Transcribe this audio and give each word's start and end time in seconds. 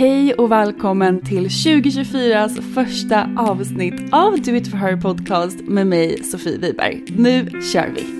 Hej 0.00 0.34
och 0.34 0.52
välkommen 0.52 1.24
till 1.24 1.48
2024s 1.48 2.74
första 2.74 3.28
avsnitt 3.38 4.12
av 4.12 4.42
Do 4.42 4.54
It 4.54 4.68
For 4.70 4.76
Her 4.76 4.96
Podcast 4.96 5.60
med 5.60 5.86
mig 5.86 6.24
Sofie 6.24 6.58
Wiberg. 6.58 7.04
Nu 7.08 7.62
kör 7.72 7.88
vi! 7.94 8.19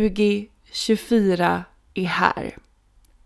–2024 0.00 1.62
är 1.94 2.04
här. 2.04 2.56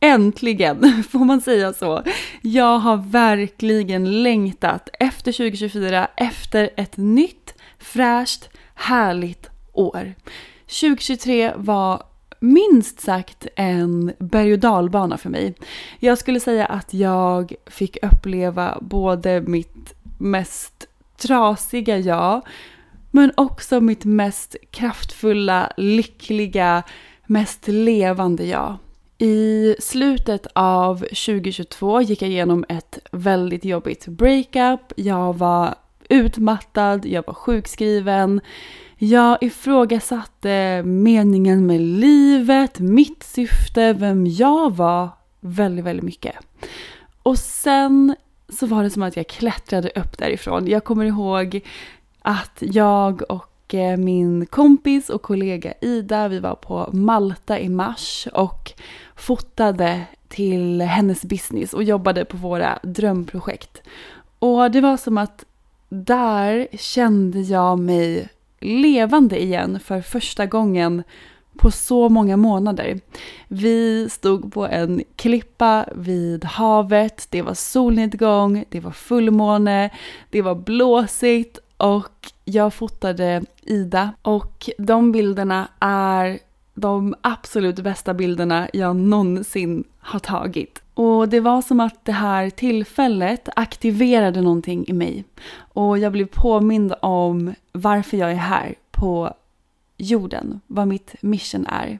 Äntligen, 0.00 1.04
får 1.10 1.24
man 1.24 1.40
säga 1.40 1.72
så. 1.72 2.02
Jag 2.42 2.78
har 2.78 2.96
verkligen 2.96 4.22
längtat 4.22 4.88
efter 5.00 5.32
2024, 5.32 6.08
efter 6.16 6.70
ett 6.76 6.96
nytt, 6.96 7.54
fräscht, 7.78 8.48
härligt 8.74 9.50
år. 9.72 10.14
2023 10.66 11.52
var 11.56 12.02
minst 12.40 13.00
sagt 13.00 13.46
en 13.56 14.12
berg 14.18 14.52
och 14.52 14.58
dalbana 14.58 15.18
för 15.18 15.30
mig. 15.30 15.54
Jag 15.98 16.18
skulle 16.18 16.40
säga 16.40 16.66
att 16.66 16.94
jag 16.94 17.54
fick 17.66 17.96
uppleva 18.02 18.78
både 18.80 19.40
mitt 19.40 19.94
mest 20.18 20.86
trasiga 21.16 21.98
jag, 21.98 22.42
men 23.14 23.32
också 23.34 23.80
mitt 23.80 24.04
mest 24.04 24.56
kraftfulla, 24.70 25.72
lyckliga, 25.76 26.82
mest 27.26 27.68
levande 27.68 28.44
jag. 28.44 28.76
I 29.18 29.76
slutet 29.80 30.46
av 30.52 30.98
2022 30.98 32.00
gick 32.02 32.22
jag 32.22 32.30
igenom 32.30 32.64
ett 32.68 32.98
väldigt 33.12 33.64
jobbigt 33.64 34.06
breakup. 34.06 34.92
Jag 34.96 35.38
var 35.38 35.74
utmattad, 36.08 37.06
jag 37.06 37.26
var 37.26 37.34
sjukskriven. 37.34 38.40
Jag 38.96 39.38
ifrågasatte 39.40 40.82
meningen 40.84 41.66
med 41.66 41.80
livet, 41.80 42.78
mitt 42.78 43.22
syfte, 43.22 43.92
vem 43.92 44.26
jag 44.26 44.76
var 44.76 45.08
väldigt, 45.40 45.84
väldigt 45.84 46.04
mycket. 46.04 46.34
Och 47.22 47.38
sen 47.38 48.14
så 48.48 48.66
var 48.66 48.82
det 48.82 48.90
som 48.90 49.02
att 49.02 49.16
jag 49.16 49.28
klättrade 49.28 49.90
upp 49.90 50.18
därifrån. 50.18 50.66
Jag 50.66 50.84
kommer 50.84 51.04
ihåg 51.04 51.60
att 52.26 52.58
jag 52.60 53.22
och 53.28 53.74
eh, 53.74 53.96
min 53.96 54.46
kompis 54.46 55.10
och 55.10 55.22
kollega 55.22 55.74
Ida, 55.80 56.28
vi 56.28 56.38
var 56.38 56.54
på 56.54 56.90
Malta 56.92 57.58
i 57.58 57.68
mars 57.68 58.28
och 58.32 58.72
fotade 59.16 60.00
till 60.28 60.80
hennes 60.80 61.22
business 61.22 61.72
och 61.72 61.82
jobbade 61.82 62.24
på 62.24 62.36
våra 62.36 62.78
drömprojekt. 62.82 63.82
Och 64.38 64.70
det 64.70 64.80
var 64.80 64.96
som 64.96 65.18
att 65.18 65.44
där 65.88 66.68
kände 66.72 67.40
jag 67.40 67.78
mig 67.78 68.28
levande 68.60 69.42
igen 69.42 69.80
för 69.80 70.00
första 70.00 70.46
gången 70.46 71.02
på 71.58 71.70
så 71.70 72.08
många 72.08 72.36
månader. 72.36 73.00
Vi 73.48 74.08
stod 74.10 74.52
på 74.52 74.66
en 74.66 75.02
klippa 75.16 75.86
vid 75.94 76.44
havet, 76.44 77.26
det 77.30 77.42
var 77.42 77.54
solnedgång, 77.54 78.64
det 78.68 78.80
var 78.80 78.90
fullmåne, 78.90 79.90
det 80.30 80.42
var 80.42 80.54
blåsigt 80.54 81.58
och 81.84 82.32
jag 82.44 82.74
fotade 82.74 83.42
Ida 83.62 84.12
och 84.22 84.70
de 84.78 85.12
bilderna 85.12 85.68
är 85.80 86.38
de 86.74 87.14
absolut 87.20 87.80
bästa 87.80 88.14
bilderna 88.14 88.68
jag 88.72 88.96
någonsin 88.96 89.84
har 89.98 90.18
tagit. 90.18 90.82
Och 90.94 91.28
det 91.28 91.40
var 91.40 91.62
som 91.62 91.80
att 91.80 92.04
det 92.04 92.12
här 92.12 92.50
tillfället 92.50 93.48
aktiverade 93.56 94.40
någonting 94.40 94.84
i 94.88 94.92
mig. 94.92 95.24
Och 95.56 95.98
jag 95.98 96.12
blev 96.12 96.26
påmind 96.26 96.94
om 97.02 97.54
varför 97.72 98.16
jag 98.16 98.30
är 98.30 98.34
här 98.34 98.74
på 98.90 99.34
jorden, 99.96 100.60
vad 100.66 100.88
mitt 100.88 101.14
mission 101.20 101.66
är. 101.66 101.98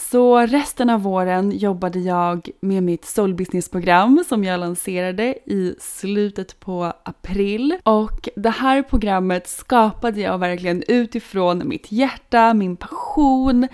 Så 0.00 0.38
resten 0.38 0.90
av 0.90 1.02
våren 1.02 1.50
jobbade 1.50 1.98
jag 1.98 2.48
med 2.60 2.82
mitt 2.82 3.04
Soul 3.04 3.34
Business-program 3.34 4.24
som 4.28 4.44
jag 4.44 4.60
lanserade 4.60 5.24
i 5.46 5.74
slutet 5.78 6.60
på 6.60 6.92
april. 7.02 7.76
Och 7.82 8.28
det 8.36 8.50
här 8.50 8.82
programmet 8.82 9.48
skapade 9.48 10.20
jag 10.20 10.38
verkligen 10.38 10.82
utifrån 10.88 11.68
mitt 11.68 11.92
hjärta, 11.92 12.54
min 12.54 12.76
passion 12.76 13.68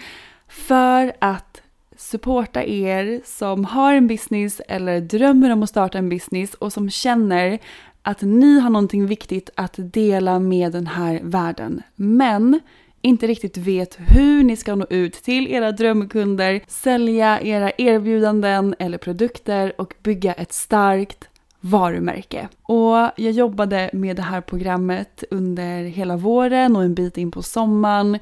för 0.49 1.13
att 1.19 1.63
supporta 1.97 2.65
er 2.65 3.21
som 3.25 3.65
har 3.65 3.95
en 3.95 4.07
business 4.07 4.61
eller 4.69 5.01
drömmer 5.01 5.51
om 5.51 5.63
att 5.63 5.71
starta 5.71 5.99
en 5.99 6.09
business 6.09 6.55
och 6.55 6.73
som 6.73 6.91
känner 6.91 7.59
att 8.03 8.23
ni 8.23 8.61
har 8.61 8.71
någonting 8.71 9.07
viktigt 9.07 9.51
att 9.55 9.75
dela 9.77 10.39
med 10.39 10.73
den 10.73 10.87
här 10.87 11.21
världen. 11.23 11.83
Men 11.97 12.61
inte 13.07 13.27
riktigt 13.27 13.57
vet 13.57 13.99
hur 13.99 14.43
ni 14.43 14.57
ska 14.57 14.75
nå 14.75 14.87
ut 14.91 15.13
till 15.13 15.49
era 15.49 15.73
drömkunder, 15.73 16.61
sälja 16.67 17.41
era 17.41 17.73
erbjudanden 17.79 18.75
eller 18.79 18.99
produkter 18.99 19.73
och 19.81 19.95
bygga 20.03 20.33
ett 20.33 20.53
starkt 20.53 21.29
varumärke. 21.61 22.49
Och 22.63 22.97
jag 23.17 23.33
jobbade 23.33 23.91
med 23.93 24.17
det 24.17 24.23
här 24.23 24.41
programmet 24.41 25.25
under 25.31 25.85
hela 25.85 26.17
våren 26.17 26.77
och 26.77 26.83
en 26.83 26.95
bit 26.95 27.19
in 27.19 27.31
på 27.31 27.43
sommaren. 27.43 28.19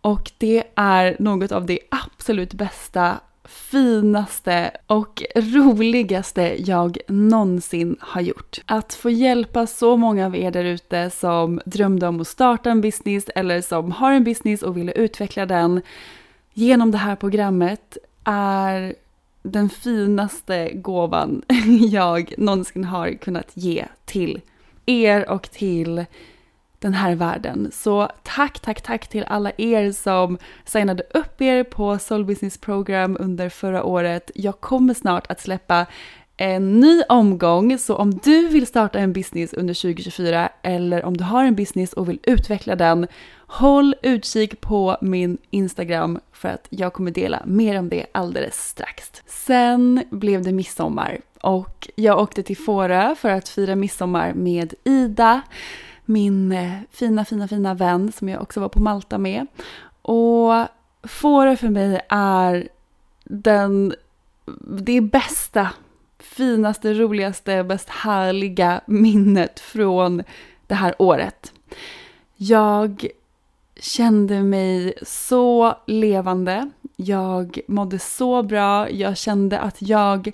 Och 0.00 0.30
det 0.38 0.64
är 0.74 1.16
något 1.18 1.52
av 1.52 1.66
det 1.66 1.78
absolut 1.90 2.54
bästa 2.54 3.20
finaste 3.48 4.70
och 4.86 5.22
roligaste 5.34 6.56
jag 6.58 6.98
någonsin 7.08 7.96
har 8.00 8.20
gjort. 8.20 8.58
Att 8.66 8.94
få 8.94 9.10
hjälpa 9.10 9.66
så 9.66 9.96
många 9.96 10.26
av 10.26 10.36
er 10.36 10.50
där 10.50 10.64
ute 10.64 11.10
som 11.10 11.60
drömde 11.64 12.08
om 12.08 12.20
att 12.20 12.28
starta 12.28 12.70
en 12.70 12.80
business 12.80 13.28
eller 13.34 13.60
som 13.60 13.92
har 13.92 14.12
en 14.12 14.24
business 14.24 14.62
och 14.62 14.76
ville 14.76 14.92
utveckla 14.92 15.46
den 15.46 15.80
genom 16.52 16.90
det 16.90 16.98
här 16.98 17.16
programmet 17.16 17.96
är 18.24 18.94
den 19.42 19.68
finaste 19.68 20.70
gåvan 20.74 21.42
jag 21.90 22.34
någonsin 22.38 22.84
har 22.84 23.10
kunnat 23.12 23.50
ge 23.54 23.84
till 24.04 24.40
er 24.86 25.30
och 25.30 25.50
till 25.50 26.04
den 26.78 26.94
här 26.94 27.14
världen. 27.14 27.70
Så 27.72 28.10
tack, 28.22 28.60
tack, 28.60 28.80
tack 28.80 29.08
till 29.08 29.24
alla 29.24 29.52
er 29.56 29.92
som 29.92 30.38
signade 30.64 31.02
upp 31.14 31.40
er 31.40 31.64
på 31.64 31.98
Soul 31.98 32.24
Business 32.24 32.58
Program 32.58 33.16
under 33.20 33.48
förra 33.48 33.84
året. 33.84 34.30
Jag 34.34 34.60
kommer 34.60 34.94
snart 34.94 35.30
att 35.30 35.40
släppa 35.40 35.86
en 36.40 36.80
ny 36.80 37.02
omgång, 37.08 37.78
så 37.78 37.96
om 37.96 38.10
du 38.10 38.48
vill 38.48 38.66
starta 38.66 38.98
en 38.98 39.12
business 39.12 39.52
under 39.54 39.74
2024 39.74 40.48
eller 40.62 41.04
om 41.04 41.16
du 41.16 41.24
har 41.24 41.44
en 41.44 41.54
business 41.54 41.92
och 41.92 42.08
vill 42.08 42.20
utveckla 42.22 42.76
den, 42.76 43.06
håll 43.46 43.94
utkik 44.02 44.60
på 44.60 44.96
min 45.00 45.38
Instagram 45.50 46.20
för 46.32 46.48
att 46.48 46.66
jag 46.70 46.92
kommer 46.92 47.10
dela 47.10 47.42
mer 47.46 47.78
om 47.78 47.88
det 47.88 48.06
alldeles 48.12 48.68
strax. 48.68 49.12
Sen 49.26 50.04
blev 50.10 50.42
det 50.42 50.52
midsommar 50.52 51.18
och 51.40 51.88
jag 51.94 52.18
åkte 52.18 52.42
till 52.42 52.56
Fårö 52.56 53.14
för 53.14 53.30
att 53.30 53.48
fira 53.48 53.76
midsommar 53.76 54.32
med 54.34 54.74
Ida 54.84 55.42
min 56.08 56.52
eh, 56.52 56.72
fina, 56.90 57.24
fina, 57.24 57.48
fina 57.48 57.74
vän 57.74 58.12
som 58.12 58.28
jag 58.28 58.42
också 58.42 58.60
var 58.60 58.68
på 58.68 58.80
Malta 58.80 59.18
med. 59.18 59.46
Och 60.02 60.52
Fårö 61.02 61.56
för 61.56 61.68
mig 61.68 62.00
är 62.08 62.68
den, 63.24 63.94
det 64.84 65.00
bästa, 65.00 65.68
finaste, 66.18 66.94
roligaste, 66.94 67.64
bäst 67.64 67.88
härliga 67.88 68.80
minnet 68.86 69.60
från 69.60 70.22
det 70.66 70.74
här 70.74 70.94
året. 70.98 71.52
Jag 72.36 73.06
kände 73.76 74.42
mig 74.42 74.94
så 75.02 75.76
levande. 75.86 76.70
Jag 76.96 77.60
mådde 77.68 77.98
så 77.98 78.42
bra. 78.42 78.90
Jag 78.90 79.16
kände 79.16 79.58
att 79.58 79.82
jag 79.82 80.32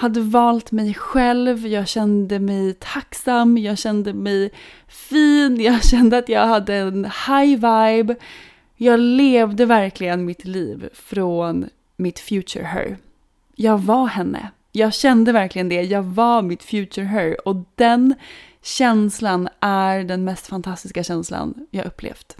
hade 0.00 0.20
valt 0.20 0.72
mig 0.72 0.94
själv, 0.94 1.66
jag 1.66 1.88
kände 1.88 2.38
mig 2.38 2.74
tacksam, 2.74 3.58
jag 3.58 3.78
kände 3.78 4.12
mig 4.12 4.50
fin, 4.88 5.60
jag 5.60 5.84
kände 5.84 6.18
att 6.18 6.28
jag 6.28 6.46
hade 6.46 6.74
en 6.74 7.04
high 7.04 7.54
vibe. 7.54 8.16
Jag 8.76 9.00
levde 9.00 9.66
verkligen 9.66 10.24
mitt 10.24 10.44
liv 10.44 10.88
från 10.92 11.68
mitt 11.96 12.18
future 12.18 12.64
her. 12.64 12.96
Jag 13.54 13.78
var 13.78 14.06
henne. 14.06 14.50
Jag 14.72 14.94
kände 14.94 15.32
verkligen 15.32 15.68
det. 15.68 15.82
Jag 15.82 16.02
var 16.02 16.42
mitt 16.42 16.62
future 16.62 17.06
her 17.06 17.48
och 17.48 17.56
den 17.74 18.14
känslan 18.62 19.48
är 19.60 20.04
den 20.04 20.24
mest 20.24 20.46
fantastiska 20.46 21.02
känslan 21.02 21.66
jag 21.70 21.86
upplevt. 21.86 22.36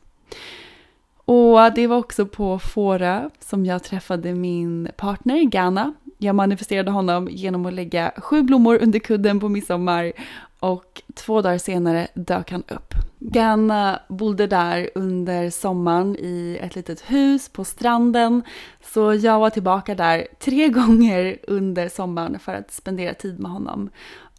Och 1.24 1.72
det 1.74 1.86
var 1.86 1.96
också 1.96 2.26
på 2.26 2.58
Fårö 2.58 3.30
som 3.40 3.66
jag 3.66 3.82
träffade 3.82 4.34
min 4.34 4.88
partner 4.96 5.42
Ghana 5.42 5.94
jag 6.22 6.34
manifesterade 6.34 6.90
honom 6.90 7.28
genom 7.30 7.66
att 7.66 7.72
lägga 7.72 8.12
sju 8.16 8.42
blommor 8.42 8.78
under 8.82 8.98
kudden 8.98 9.40
på 9.40 9.48
midsommar 9.48 10.12
och 10.60 11.02
två 11.14 11.42
dagar 11.42 11.58
senare 11.58 12.08
dök 12.14 12.50
han 12.50 12.62
upp. 12.68 12.94
Ghana 13.18 14.00
bodde 14.08 14.46
där 14.46 14.90
under 14.94 15.50
sommaren 15.50 16.16
i 16.18 16.58
ett 16.62 16.74
litet 16.76 17.00
hus 17.00 17.48
på 17.48 17.64
stranden. 17.64 18.42
Så 18.84 19.14
jag 19.14 19.40
var 19.40 19.50
tillbaka 19.50 19.94
där 19.94 20.26
tre 20.38 20.68
gånger 20.78 21.38
under 21.42 21.88
sommaren 21.88 22.38
för 22.38 22.54
att 22.54 22.72
spendera 22.72 23.14
tid 23.14 23.40
med 23.40 23.50
honom. 23.50 23.90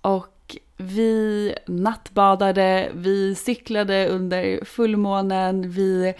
Och 0.01 0.57
vi 0.77 1.53
nattbadade, 1.67 2.91
vi 2.93 3.35
cyklade 3.35 4.07
under 4.07 4.65
fullmånen, 4.65 5.71
vi 5.71 6.13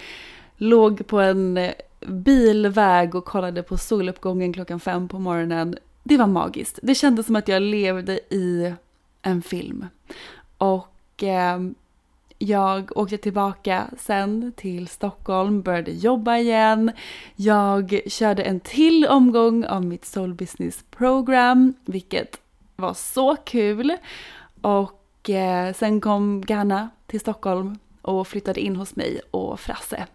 låg 0.58 1.08
på 1.08 1.20
en 1.20 1.60
bilväg 2.08 3.16
och 3.16 3.26
kollade 3.26 3.64
på 3.64 3.78
soluppgången 3.78 4.54
klockan 4.54 4.80
fem 4.80 5.08
på 5.08 5.20
morgonen. 5.20 5.78
Det 6.04 6.18
var 6.18 6.28
magiskt. 6.28 6.80
Det 6.84 6.96
kändes 6.96 7.26
som 7.26 7.36
att 7.36 7.48
jag 7.48 7.62
levde 7.62 8.20
i 8.30 8.74
en 9.22 9.42
film. 9.42 9.86
Och 10.58 11.24
eh, 11.24 11.60
jag 12.38 12.98
åkte 12.98 13.18
tillbaka 13.18 13.88
sen 13.98 14.54
till 14.56 14.88
Stockholm, 14.88 15.62
började 15.62 15.92
jobba 15.92 16.38
igen. 16.38 16.92
Jag 17.36 18.02
körde 18.08 18.44
en 18.44 18.60
till 18.60 19.06
omgång 19.06 19.66
av 19.66 19.86
mitt 19.86 20.06
Soul 20.06 20.34
Business 20.34 20.84
Program, 20.92 21.74
vilket 21.86 22.40
var 22.76 22.94
så 22.94 23.36
kul. 23.36 23.98
Och 24.62 25.30
eh, 25.30 25.74
sen 25.74 26.02
kom 26.02 26.42
Ghana 26.42 26.90
till 27.08 27.20
Stockholm 27.20 27.78
och 28.02 28.28
flyttade 28.28 28.62
in 28.62 28.76
hos 28.76 28.96
mig 28.96 29.22
och 29.32 29.60
Frasse. 29.60 30.06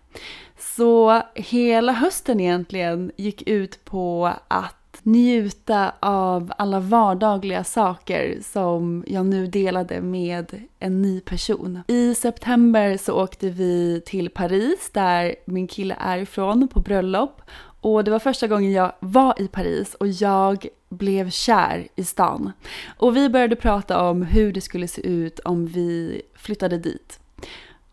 Så 0.58 1.22
hela 1.34 1.92
hösten 1.92 2.40
egentligen 2.40 3.12
gick 3.16 3.48
ut 3.48 3.84
på 3.84 4.32
att 4.48 5.00
njuta 5.02 5.92
av 6.00 6.52
alla 6.58 6.80
vardagliga 6.80 7.64
saker 7.64 8.38
som 8.42 9.04
jag 9.06 9.26
nu 9.26 9.46
delade 9.46 10.00
med 10.00 10.62
en 10.78 11.02
ny 11.02 11.20
person. 11.20 11.80
I 11.88 12.14
september 12.14 12.96
så 12.96 13.22
åkte 13.22 13.50
vi 13.50 14.02
till 14.06 14.30
Paris 14.30 14.90
där 14.92 15.34
min 15.44 15.68
kille 15.68 15.96
är 16.00 16.18
ifrån 16.18 16.68
på 16.68 16.80
bröllop 16.80 17.42
och 17.80 18.04
det 18.04 18.10
var 18.10 18.18
första 18.18 18.46
gången 18.46 18.72
jag 18.72 18.92
var 19.00 19.42
i 19.42 19.48
Paris 19.48 19.94
och 19.94 20.08
jag 20.08 20.66
blev 20.88 21.30
kär 21.30 21.88
i 21.96 22.04
stan. 22.04 22.52
Och 22.96 23.16
vi 23.16 23.28
började 23.28 23.56
prata 23.56 24.02
om 24.02 24.22
hur 24.22 24.52
det 24.52 24.60
skulle 24.60 24.88
se 24.88 25.06
ut 25.06 25.38
om 25.38 25.66
vi 25.66 26.22
flyttade 26.34 26.78
dit. 26.78 27.20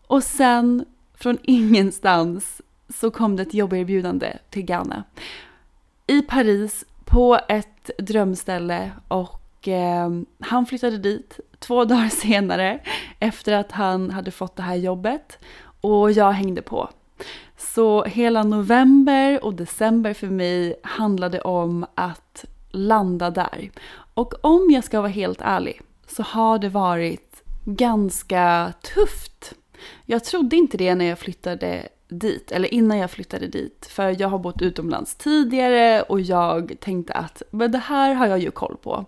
Och 0.06 0.22
sen 0.22 0.84
från 1.14 1.38
ingenstans 1.42 2.62
så 2.88 3.10
kom 3.10 3.36
det 3.36 3.42
ett 3.42 3.54
jobberbjudande 3.54 4.36
till 4.50 4.62
Ghana. 4.62 5.04
I 6.06 6.22
Paris 6.22 6.84
på 7.04 7.38
ett 7.48 7.90
drömställe 7.98 8.92
och 9.08 9.68
eh, 9.68 10.10
han 10.40 10.66
flyttade 10.66 10.98
dit 10.98 11.40
två 11.58 11.84
dagar 11.84 12.08
senare 12.08 12.80
efter 13.18 13.52
att 13.52 13.72
han 13.72 14.10
hade 14.10 14.30
fått 14.30 14.56
det 14.56 14.62
här 14.62 14.74
jobbet 14.74 15.38
och 15.80 16.12
jag 16.12 16.32
hängde 16.32 16.62
på. 16.62 16.90
Så 17.56 18.04
hela 18.04 18.42
november 18.42 19.44
och 19.44 19.54
december 19.54 20.14
för 20.14 20.26
mig 20.26 20.74
handlade 20.82 21.40
om 21.40 21.86
att 21.94 22.44
landa 22.70 23.30
där. 23.30 23.70
Och 24.14 24.34
om 24.40 24.70
jag 24.70 24.84
ska 24.84 25.00
vara 25.00 25.10
helt 25.10 25.40
ärlig 25.40 25.80
så 26.06 26.22
har 26.22 26.58
det 26.58 26.68
varit 26.68 27.42
ganska 27.64 28.72
tufft. 28.94 29.54
Jag 30.06 30.24
trodde 30.24 30.56
inte 30.56 30.76
det 30.76 30.94
när 30.94 31.04
jag 31.04 31.18
flyttade 31.18 31.88
dit, 32.08 32.52
eller 32.52 32.74
innan 32.74 32.98
jag 32.98 33.10
flyttade 33.10 33.46
dit. 33.46 33.86
För 33.90 34.20
jag 34.20 34.28
har 34.28 34.38
bott 34.38 34.62
utomlands 34.62 35.14
tidigare 35.14 36.02
och 36.02 36.20
jag 36.20 36.76
tänkte 36.80 37.12
att 37.12 37.42
men 37.50 37.72
det 37.72 37.78
här 37.78 38.14
har 38.14 38.26
jag 38.26 38.38
ju 38.38 38.50
koll 38.50 38.76
på. 38.76 39.04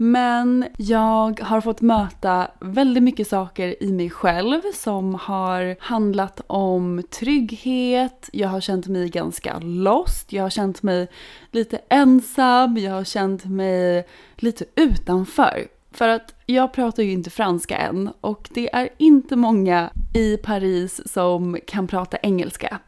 Men 0.00 0.66
jag 0.76 1.40
har 1.40 1.60
fått 1.60 1.80
möta 1.80 2.50
väldigt 2.60 3.02
mycket 3.02 3.28
saker 3.28 3.82
i 3.82 3.92
mig 3.92 4.10
själv 4.10 4.60
som 4.74 5.14
har 5.14 5.76
handlat 5.80 6.40
om 6.46 7.02
trygghet, 7.10 8.30
jag 8.32 8.48
har 8.48 8.60
känt 8.60 8.86
mig 8.86 9.08
ganska 9.08 9.58
lost, 9.58 10.32
jag 10.32 10.42
har 10.42 10.50
känt 10.50 10.82
mig 10.82 11.08
lite 11.50 11.80
ensam, 11.88 12.76
jag 12.76 12.92
har 12.92 13.04
känt 13.04 13.44
mig 13.44 14.06
lite 14.36 14.64
utanför. 14.74 15.66
För 15.90 16.08
att 16.08 16.34
jag 16.46 16.72
pratar 16.72 17.02
ju 17.02 17.12
inte 17.12 17.30
franska 17.30 17.76
än 17.76 18.10
och 18.20 18.48
det 18.54 18.74
är 18.74 18.88
inte 18.96 19.36
många 19.36 19.90
i 20.14 20.36
Paris 20.36 21.12
som 21.12 21.58
kan 21.66 21.86
prata 21.86 22.16
engelska. 22.22 22.78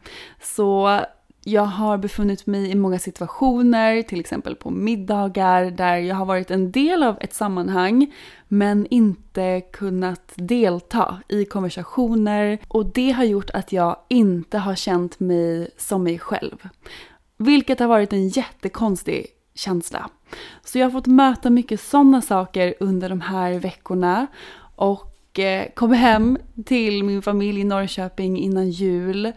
Så 0.41 1.01
jag 1.43 1.63
har 1.63 1.97
befunnit 1.97 2.45
mig 2.45 2.71
i 2.71 2.75
många 2.75 2.99
situationer, 2.99 4.01
till 4.01 4.19
exempel 4.19 4.55
på 4.55 4.69
middagar, 4.69 5.71
där 5.71 5.97
jag 5.97 6.15
har 6.15 6.25
varit 6.25 6.51
en 6.51 6.71
del 6.71 7.03
av 7.03 7.17
ett 7.21 7.33
sammanhang 7.33 8.13
men 8.47 8.87
inte 8.89 9.61
kunnat 9.61 10.33
delta 10.35 11.21
i 11.27 11.45
konversationer 11.45 12.59
och 12.67 12.85
det 12.85 13.11
har 13.11 13.23
gjort 13.23 13.49
att 13.49 13.71
jag 13.71 13.95
inte 14.07 14.57
har 14.57 14.75
känt 14.75 15.19
mig 15.19 15.69
som 15.77 16.03
mig 16.03 16.19
själv. 16.19 16.67
Vilket 17.37 17.79
har 17.79 17.87
varit 17.87 18.13
en 18.13 18.27
jättekonstig 18.27 19.27
känsla. 19.53 20.09
Så 20.63 20.79
jag 20.79 20.85
har 20.85 20.91
fått 20.91 21.07
möta 21.07 21.49
mycket 21.49 21.81
sådana 21.81 22.21
saker 22.21 22.73
under 22.79 23.09
de 23.09 23.21
här 23.21 23.53
veckorna 23.53 24.27
och 24.75 25.39
eh, 25.39 25.67
kom 25.73 25.91
hem 25.91 26.37
till 26.65 27.03
min 27.03 27.21
familj 27.21 27.61
i 27.61 27.63
Norrköping 27.63 28.37
innan 28.37 28.69
jul 28.69 29.31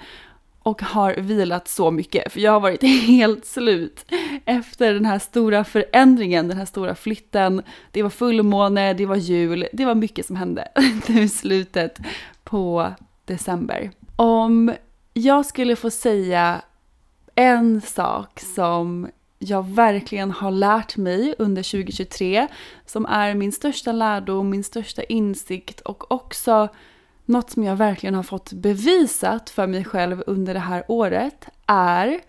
och 0.65 0.83
har 0.83 1.15
vilat 1.15 1.69
så 1.69 1.91
mycket 1.91 2.33
för 2.33 2.41
jag 2.41 2.53
har 2.53 2.61
varit 2.61 2.83
helt 3.07 3.47
slut 3.47 4.05
efter 4.45 4.95
den 4.95 5.05
här 5.05 5.19
stora 5.19 5.65
förändringen, 5.65 6.49
den 6.49 6.59
här 6.59 6.65
stora 6.65 6.95
flytten. 6.95 7.63
Det 7.91 8.03
var 8.03 8.11
fullmåne, 8.11 8.95
det 8.95 9.07
var 9.07 9.17
jul, 9.17 9.67
det 9.73 9.85
var 9.85 9.95
mycket 9.95 10.27
som 10.27 10.37
hände 10.37 10.69
nu 11.09 11.23
i 11.23 11.29
slutet 11.29 11.99
på 12.45 12.93
december. 13.25 13.91
Om 14.17 14.73
jag 15.15 15.47
skulle 15.47 15.77
få 15.77 15.91
säga 15.91 16.63
en 17.35 17.81
sak 17.81 18.41
som 18.41 19.09
jag 19.45 19.69
verkligen 19.69 20.31
har 20.31 20.51
lärt 20.51 20.97
mig 20.97 21.35
under 21.39 21.63
2023 21.63 22.49
som 22.87 23.07
är 23.07 23.35
min 23.35 23.53
största 23.53 23.93
lärdom, 23.93 24.51
min 24.51 24.65
största 24.65 25.03
insikt 25.03 25.81
och 25.81 26.13
också 26.13 26.69
något 27.25 27.51
som 27.51 27.65
jag 27.65 27.77
verkligen 27.77 28.15
har 28.15 28.23
fått 28.23 28.53
bevisat 28.53 29.51
för 29.51 29.67
mig 29.67 29.85
själv 29.85 30.23
under 30.27 30.55
det 30.55 30.61
här 30.61 30.85
året 30.89 31.49
är 31.67 32.21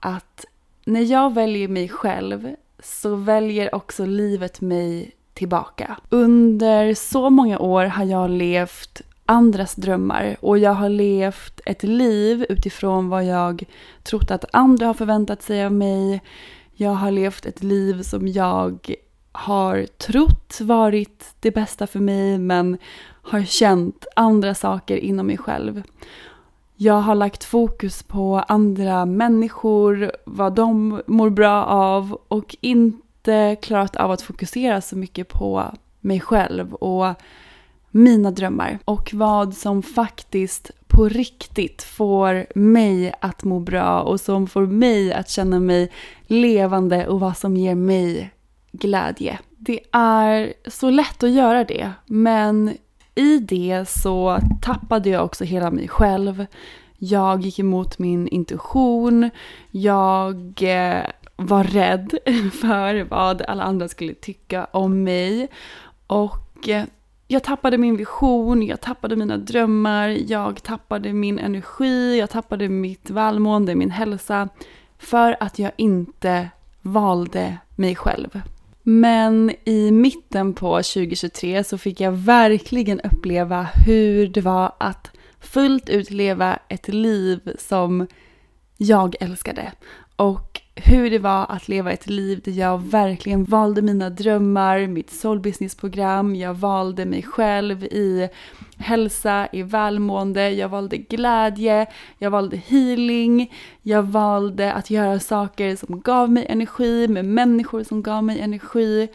att 0.00 0.44
när 0.84 1.00
jag 1.00 1.34
väljer 1.34 1.68
mig 1.68 1.88
själv 1.88 2.54
så 2.78 3.14
väljer 3.14 3.74
också 3.74 4.06
livet 4.06 4.60
mig 4.60 5.12
tillbaka. 5.34 5.96
Under 6.08 6.94
så 6.94 7.30
många 7.30 7.58
år 7.58 7.84
har 7.84 8.04
jag 8.04 8.30
levt 8.30 9.02
andras 9.26 9.74
drömmar 9.74 10.36
och 10.40 10.58
jag 10.58 10.72
har 10.72 10.88
levt 10.88 11.60
ett 11.66 11.82
liv 11.82 12.46
utifrån 12.48 13.08
vad 13.08 13.24
jag 13.24 13.64
trott 14.02 14.30
att 14.30 14.44
andra 14.52 14.86
har 14.86 14.94
förväntat 14.94 15.42
sig 15.42 15.64
av 15.64 15.72
mig. 15.72 16.22
Jag 16.78 16.90
har 16.90 17.10
levt 17.10 17.46
ett 17.46 17.62
liv 17.62 18.02
som 18.02 18.28
jag 18.28 18.94
har 19.32 19.86
trott 19.86 20.60
varit 20.60 21.34
det 21.40 21.50
bästa 21.50 21.86
för 21.86 22.00
mig 22.00 22.38
men 22.38 22.78
har 23.22 23.42
känt 23.42 24.06
andra 24.16 24.54
saker 24.54 24.96
inom 24.96 25.26
mig 25.26 25.38
själv. 25.38 25.82
Jag 26.76 27.00
har 27.00 27.14
lagt 27.14 27.44
fokus 27.44 28.02
på 28.02 28.44
andra 28.48 29.06
människor, 29.06 30.12
vad 30.24 30.54
de 30.54 31.02
mår 31.06 31.30
bra 31.30 31.64
av 31.64 32.18
och 32.28 32.56
inte 32.60 33.56
klarat 33.62 33.96
av 33.96 34.10
att 34.10 34.22
fokusera 34.22 34.80
så 34.80 34.96
mycket 34.96 35.28
på 35.28 35.64
mig 36.00 36.20
själv 36.20 36.74
och 36.74 37.14
mina 37.96 38.30
drömmar 38.30 38.78
och 38.84 39.10
vad 39.14 39.54
som 39.54 39.82
faktiskt 39.82 40.70
på 40.86 41.08
riktigt 41.08 41.82
får 41.82 42.46
mig 42.54 43.14
att 43.20 43.44
må 43.44 43.60
bra 43.60 44.00
och 44.00 44.20
som 44.20 44.46
får 44.46 44.66
mig 44.66 45.12
att 45.12 45.30
känna 45.30 45.60
mig 45.60 45.92
levande 46.26 47.06
och 47.08 47.20
vad 47.20 47.36
som 47.36 47.56
ger 47.56 47.74
mig 47.74 48.30
glädje. 48.72 49.38
Det 49.58 49.80
är 49.92 50.52
så 50.66 50.90
lätt 50.90 51.22
att 51.22 51.30
göra 51.30 51.64
det, 51.64 51.92
men 52.06 52.76
i 53.14 53.38
det 53.38 53.88
så 53.88 54.38
tappade 54.62 55.10
jag 55.10 55.24
också 55.24 55.44
hela 55.44 55.70
mig 55.70 55.88
själv. 55.88 56.46
Jag 56.98 57.40
gick 57.40 57.58
emot 57.58 57.98
min 57.98 58.28
intuition. 58.28 59.30
Jag 59.70 60.62
eh, 60.62 61.02
var 61.36 61.64
rädd 61.64 62.18
för 62.60 63.04
vad 63.04 63.42
alla 63.42 63.62
andra 63.62 63.88
skulle 63.88 64.14
tycka 64.14 64.64
om 64.64 65.04
mig. 65.04 65.48
Och 66.06 66.68
eh, 66.68 66.84
jag 67.26 67.42
tappade 67.42 67.78
min 67.78 67.96
vision, 67.96 68.62
jag 68.62 68.80
tappade 68.80 69.16
mina 69.16 69.36
drömmar, 69.36 70.08
jag 70.08 70.62
tappade 70.62 71.12
min 71.12 71.38
energi, 71.38 72.18
jag 72.18 72.30
tappade 72.30 72.68
mitt 72.68 73.10
välmående, 73.10 73.74
min 73.74 73.90
hälsa. 73.90 74.48
För 74.98 75.36
att 75.40 75.58
jag 75.58 75.72
inte 75.76 76.48
valde 76.82 77.56
mig 77.76 77.96
själv. 77.96 78.40
Men 78.82 79.52
i 79.64 79.90
mitten 79.90 80.54
på 80.54 80.76
2023 80.76 81.64
så 81.64 81.78
fick 81.78 82.00
jag 82.00 82.12
verkligen 82.12 83.00
uppleva 83.00 83.68
hur 83.86 84.26
det 84.26 84.40
var 84.40 84.72
att 84.78 85.10
fullt 85.40 85.88
ut 85.88 86.10
leva 86.10 86.58
ett 86.68 86.88
liv 86.88 87.56
som 87.58 88.06
jag 88.76 89.14
älskade. 89.20 89.72
och 90.16 90.60
hur 90.76 91.10
det 91.10 91.18
var 91.18 91.46
att 91.48 91.68
leva 91.68 91.92
ett 91.92 92.06
liv 92.06 92.40
där 92.44 92.52
jag 92.52 92.82
verkligen 92.82 93.44
valde 93.44 93.82
mina 93.82 94.10
drömmar, 94.10 94.86
mitt 94.86 95.10
soul 95.10 95.40
business-program, 95.40 96.36
jag 96.36 96.54
valde 96.54 97.06
mig 97.06 97.22
själv 97.22 97.84
i 97.84 98.28
hälsa, 98.78 99.48
i 99.52 99.62
välmående, 99.62 100.50
jag 100.50 100.68
valde 100.68 100.96
glädje, 100.96 101.86
jag 102.18 102.30
valde 102.30 102.56
healing, 102.56 103.52
jag 103.82 104.02
valde 104.02 104.72
att 104.72 104.90
göra 104.90 105.20
saker 105.20 105.76
som 105.76 106.00
gav 106.00 106.30
mig 106.30 106.46
energi 106.48 107.08
med 107.08 107.24
människor 107.24 107.84
som 107.84 108.02
gav 108.02 108.24
mig 108.24 108.40
energi. 108.40 109.08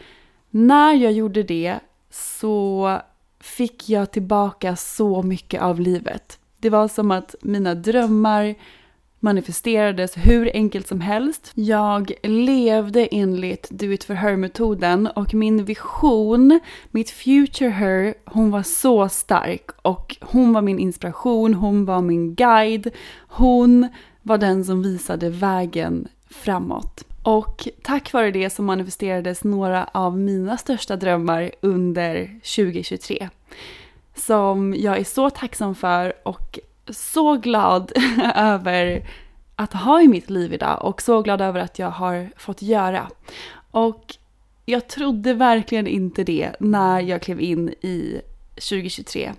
När 0.50 0.94
jag 0.94 1.12
gjorde 1.12 1.42
det 1.42 1.78
så 2.10 2.98
fick 3.40 3.88
jag 3.88 4.10
tillbaka 4.10 4.76
så 4.76 5.22
mycket 5.22 5.62
av 5.62 5.80
livet. 5.80 6.38
Det 6.60 6.70
var 6.70 6.88
som 6.88 7.10
att 7.10 7.34
mina 7.42 7.74
drömmar 7.74 8.54
manifesterades 9.22 10.16
hur 10.16 10.50
enkelt 10.54 10.88
som 10.88 11.00
helst. 11.00 11.52
Jag 11.54 12.12
levde 12.22 13.06
enligt 13.06 13.70
Do 13.70 13.92
It 13.92 14.04
For 14.04 14.14
Her-metoden 14.14 15.06
och 15.06 15.34
min 15.34 15.64
vision, 15.64 16.60
mitt 16.90 17.10
future 17.10 17.70
her, 17.70 18.14
hon 18.24 18.50
var 18.50 18.62
så 18.62 19.08
stark 19.08 19.70
och 19.82 20.16
hon 20.20 20.52
var 20.52 20.62
min 20.62 20.78
inspiration, 20.78 21.54
hon 21.54 21.84
var 21.84 22.00
min 22.00 22.34
guide, 22.34 22.90
hon 23.28 23.88
var 24.22 24.38
den 24.38 24.64
som 24.64 24.82
visade 24.82 25.30
vägen 25.30 26.08
framåt. 26.30 27.04
Och 27.22 27.68
tack 27.82 28.12
vare 28.12 28.30
det 28.30 28.50
så 28.50 28.62
manifesterades 28.62 29.44
några 29.44 29.84
av 29.84 30.18
mina 30.18 30.58
största 30.58 30.96
drömmar 30.96 31.52
under 31.60 32.26
2023. 32.56 33.28
Som 34.14 34.74
jag 34.78 34.98
är 34.98 35.04
så 35.04 35.30
tacksam 35.30 35.74
för 35.74 36.12
och 36.22 36.58
så 36.88 37.36
glad 37.36 37.92
över 38.34 39.08
att 39.56 39.72
ha 39.72 40.02
i 40.02 40.08
mitt 40.08 40.30
liv 40.30 40.52
idag 40.52 40.84
och 40.84 41.02
så 41.02 41.22
glad 41.22 41.40
över 41.40 41.60
att 41.60 41.78
jag 41.78 41.90
har 41.90 42.30
fått 42.36 42.62
göra. 42.62 43.10
Och 43.70 44.16
jag 44.64 44.88
trodde 44.88 45.34
verkligen 45.34 45.86
inte 45.86 46.24
det 46.24 46.52
när 46.60 47.00
jag 47.00 47.22
klev 47.22 47.40
in 47.40 47.68
i 47.68 48.20
2023. 48.54 49.32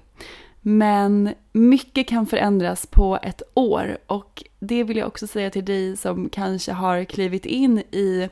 Men 0.62 1.34
mycket 1.52 2.08
kan 2.08 2.28
förändras 2.28 2.86
på 2.86 3.20
ett 3.24 3.42
år 3.54 3.98
och 4.08 4.44
det 4.60 4.84
vill 4.84 4.98
jag 4.98 5.08
också 5.08 5.28
säga 5.28 5.50
till 5.50 5.66
dig 5.66 5.98
som 5.98 6.30
kanske 6.30 6.72
har 6.72 7.04
klivit 7.04 7.46
in 7.46 7.80
i 7.80 8.30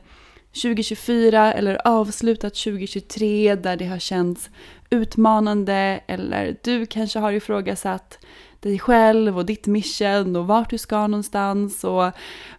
2024 0.62 1.52
eller 1.52 1.86
avslutat 1.88 2.54
2023 2.54 3.54
där 3.54 3.76
det 3.76 3.86
har 3.86 3.98
känts 3.98 4.50
utmanande 4.90 6.00
eller 6.06 6.56
du 6.62 6.86
kanske 6.86 7.18
har 7.18 7.32
ifrågasatt 7.32 8.18
dig 8.62 8.78
själv 8.78 9.38
och 9.38 9.46
ditt 9.46 9.66
mission 9.66 10.36
och 10.36 10.46
vart 10.46 10.70
du 10.70 10.78
ska 10.78 11.06
någonstans 11.06 11.84
och 11.84 12.10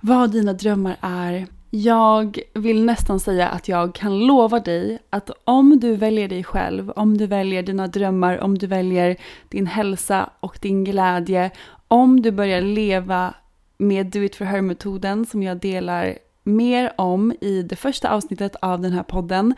vad 0.01 0.31
dina 0.31 0.53
drömmar 0.53 0.97
är. 1.01 1.47
Jag 1.69 2.39
vill 2.53 2.85
nästan 2.85 3.19
säga 3.19 3.47
att 3.47 3.67
jag 3.67 3.95
kan 3.95 4.19
lova 4.19 4.59
dig 4.59 4.99
att 5.09 5.29
om 5.43 5.79
du 5.79 5.95
väljer 5.95 6.27
dig 6.27 6.43
själv, 6.43 6.89
om 6.89 7.17
du 7.17 7.27
väljer 7.27 7.63
dina 7.63 7.87
drömmar, 7.87 8.37
om 8.37 8.57
du 8.57 8.67
väljer 8.67 9.17
din 9.49 9.67
hälsa 9.67 10.29
och 10.39 10.57
din 10.61 10.83
glädje, 10.83 11.51
om 11.87 12.21
du 12.21 12.31
börjar 12.31 12.61
leva 12.61 13.33
med 13.77 14.05
Do 14.05 14.19
It 14.19 14.35
For 14.35 14.45
Her-metoden 14.45 15.25
som 15.25 15.43
jag 15.43 15.57
delar 15.57 16.17
mer 16.43 16.93
om 16.97 17.33
i 17.41 17.61
det 17.61 17.75
första 17.75 18.09
avsnittet 18.09 18.55
av 18.61 18.81
den 18.81 18.91
här 18.91 19.03
podden 19.03 19.55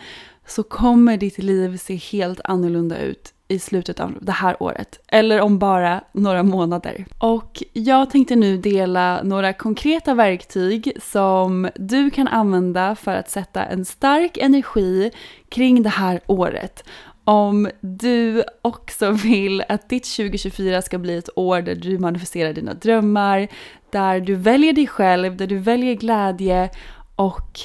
så 0.48 0.64
kommer 0.64 1.18
ditt 1.18 1.38
liv 1.38 1.78
se 1.78 1.96
helt 1.96 2.42
annorlunda 2.44 2.98
ut 2.98 3.35
i 3.48 3.60
slutet 3.60 4.00
av 4.00 4.18
det 4.22 4.32
här 4.32 4.64
året. 4.64 5.00
Eller 5.08 5.42
om 5.42 5.60
bara 5.60 6.04
några 6.12 6.44
månader. 6.44 7.06
Och 7.18 7.64
jag 7.74 8.10
tänkte 8.10 8.36
nu 8.36 8.58
dela 8.58 9.24
några 9.24 9.54
konkreta 9.54 10.14
verktyg 10.14 10.92
som 11.02 11.70
du 11.76 12.10
kan 12.10 12.28
använda 12.28 12.96
för 12.96 13.12
att 13.12 13.30
sätta 13.30 13.66
en 13.66 13.86
stark 13.86 14.38
energi 14.38 15.12
kring 15.50 15.84
det 15.84 15.90
här 15.90 16.22
året. 16.28 16.84
Om 17.24 17.70
du 17.82 18.44
också 18.62 19.12
vill 19.12 19.64
att 19.70 19.90
ditt 19.90 20.16
2024 20.16 20.82
ska 20.82 20.98
bli 20.98 21.18
ett 21.18 21.30
år 21.36 21.62
där 21.62 21.76
du 21.76 22.00
manifesterar 22.00 22.54
dina 22.54 22.74
drömmar, 22.74 23.48
där 23.90 24.20
du 24.20 24.36
väljer 24.36 24.74
dig 24.74 24.88
själv, 24.88 25.38
där 25.38 25.48
du 25.48 25.58
väljer 25.58 25.94
glädje 25.94 26.70
och 27.16 27.60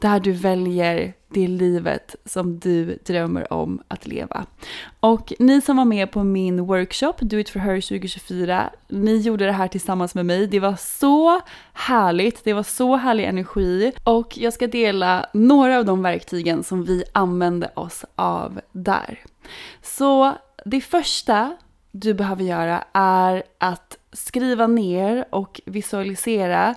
där 0.00 0.20
du 0.20 0.32
väljer 0.32 1.14
det 1.28 1.48
livet 1.48 2.16
som 2.24 2.58
du 2.58 2.98
drömmer 3.04 3.52
om 3.52 3.82
att 3.88 4.06
leva. 4.06 4.46
Och 5.00 5.32
ni 5.38 5.60
som 5.60 5.76
var 5.76 5.84
med 5.84 6.10
på 6.10 6.24
min 6.24 6.60
workshop 6.60 7.14
Do 7.20 7.38
It 7.38 7.50
For 7.50 7.60
Her 7.60 7.80
2024, 7.80 8.70
ni 8.88 9.16
gjorde 9.16 9.46
det 9.46 9.52
här 9.52 9.68
tillsammans 9.68 10.14
med 10.14 10.26
mig. 10.26 10.46
Det 10.46 10.60
var 10.60 10.76
så 10.76 11.40
härligt, 11.72 12.44
det 12.44 12.52
var 12.52 12.62
så 12.62 12.96
härlig 12.96 13.24
energi 13.24 13.92
och 14.04 14.38
jag 14.38 14.52
ska 14.52 14.66
dela 14.66 15.26
några 15.32 15.78
av 15.78 15.84
de 15.84 16.02
verktygen 16.02 16.64
som 16.64 16.84
vi 16.84 17.04
använde 17.12 17.70
oss 17.74 18.04
av 18.14 18.60
där. 18.72 19.20
Så 19.82 20.32
det 20.64 20.80
första 20.80 21.56
du 21.90 22.14
behöver 22.14 22.44
göra 22.44 22.84
är 22.92 23.42
att 23.58 23.98
skriva 24.12 24.66
ner 24.66 25.24
och 25.30 25.60
visualisera 25.64 26.74